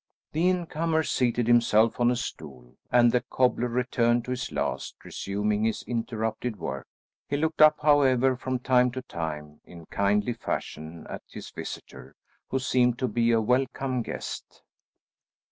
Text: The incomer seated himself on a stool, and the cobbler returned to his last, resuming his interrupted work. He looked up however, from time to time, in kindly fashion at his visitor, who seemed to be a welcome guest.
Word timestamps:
The 0.31 0.49
incomer 0.49 1.03
seated 1.03 1.45
himself 1.45 1.99
on 1.99 2.09
a 2.09 2.15
stool, 2.15 2.75
and 2.91 3.11
the 3.11 3.21
cobbler 3.21 3.67
returned 3.67 4.25
to 4.25 4.31
his 4.31 4.51
last, 4.51 4.95
resuming 5.05 5.63
his 5.63 5.83
interrupted 5.83 6.55
work. 6.55 6.87
He 7.27 7.37
looked 7.37 7.61
up 7.61 7.81
however, 7.83 8.35
from 8.35 8.57
time 8.57 8.89
to 8.93 9.03
time, 9.03 9.61
in 9.63 9.85
kindly 9.85 10.33
fashion 10.33 11.05
at 11.07 11.21
his 11.29 11.51
visitor, 11.51 12.15
who 12.49 12.57
seemed 12.57 12.97
to 12.97 13.07
be 13.07 13.29
a 13.31 13.39
welcome 13.39 14.01
guest. 14.01 14.63